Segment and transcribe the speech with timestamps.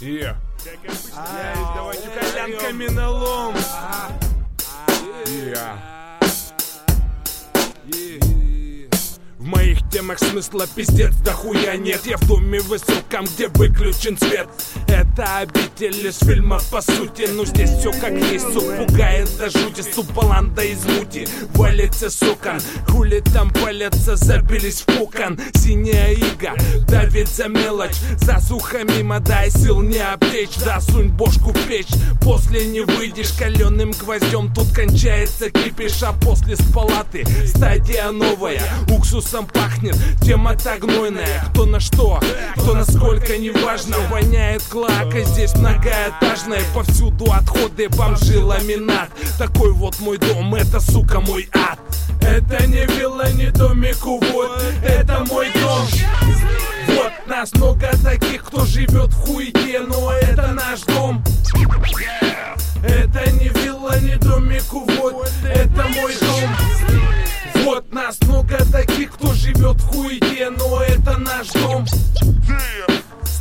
[0.00, 0.36] Yeah.
[1.74, 3.54] Давайте коленками на лом.
[5.26, 5.93] Yeah.
[9.94, 12.00] В моих темах смысла пиздец да хуя нет.
[12.04, 14.48] Я в доме высоком, где выключен свет.
[14.88, 17.28] Это обитель из фильма по сути.
[17.32, 19.82] Ну здесь все как есть, суп пугает до жути.
[19.82, 26.54] Суп баланда из мути, валится с окон Хули там палятся, забились в кокон Синяя ига,
[26.88, 27.96] давит за мелочь.
[28.16, 30.56] Засуха мимо, дай сил не обтечь.
[30.64, 36.56] Да сунь бошку в печь, после не выйдешь Каленым гвоздем тут кончается кипиш А после
[36.56, 38.62] с палаты стадия новая.
[38.88, 39.83] Уксусом пахнет,
[40.22, 41.44] тема так гнойная.
[41.50, 42.20] Кто на что,
[42.56, 50.54] кто насколько, неважно Воняет клака, здесь многоэтажная Повсюду отходы, бомжи, ламинат Такой вот мой дом,
[50.54, 51.78] это, сука, мой ад.
[52.20, 55.86] Это не вилла, не домик, вот Это мой дом.
[56.88, 61.22] Вот нас много таких, кто живет в хуйте Но это наш дом.
[62.82, 66.23] Это не вилла, не домик, вот Это мой дом
[69.94, 71.86] хуйте Но это наш дом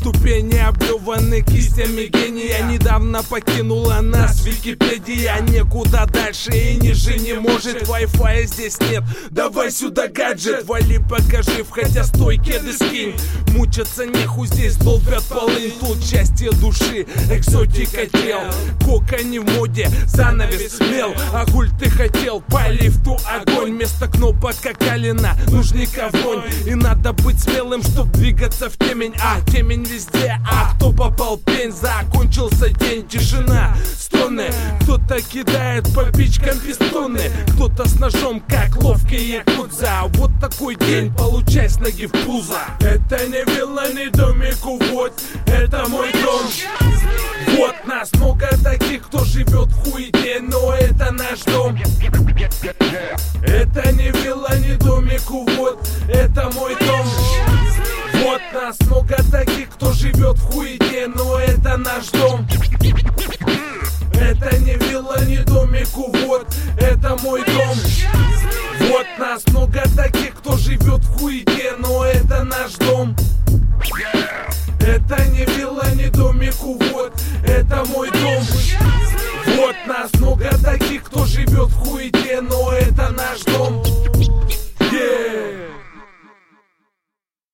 [0.04, 2.62] Ступени облюваны кистями гения.
[2.68, 5.40] Недавно покинула нас Википедия.
[5.48, 7.84] Некуда дальше и ниже не может.
[7.84, 9.04] Wi-Fi здесь нет.
[9.32, 10.66] Давай сюда гаджет.
[10.66, 13.16] Вали покажи, хотя стой кеды скинь.
[13.54, 18.42] Мучаться нехуй здесь долбят полынь Тут счастье души, экзотика тел.
[18.84, 23.76] Кока не в моде, занавес смел А гуль ты хотел, по лифту огонь.
[23.76, 29.14] Вместо кнопок как калина, нужника вонь И надо быть смелым, чтоб двигаться в темень.
[29.22, 31.72] А темень везде, а кто попал пень?
[31.72, 34.50] Закончился день, тишина, стоны.
[34.82, 40.04] Кто-то кидает по пичкам пистоны Кто-то с ножом, как ловкие якудза.
[40.16, 42.60] Вот такой день, получай с ноги в пузо.
[42.80, 45.14] Это не вилла, не домик, вот
[45.46, 46.42] Это мой дом.
[47.58, 51.78] Вот нас много таких, кто живет в хуете Но это наш дом.
[53.44, 57.06] Это не вилла, не домик, вот Это мой дом.
[58.24, 59.18] Вот нас много
[60.34, 62.48] живет в хуете Но это наш дом.
[64.14, 66.48] Это не вилла, не домик, вот
[66.80, 67.78] Это мой дом.
[68.80, 73.16] Вот нас много таких, кто живет в хуете Но это наш дом.
[74.80, 77.14] Это не вилла, не домик, вот
[77.46, 78.44] Это мой дом.
[79.58, 83.83] Вот нас много таких, кто живет в хуете Но это наш дом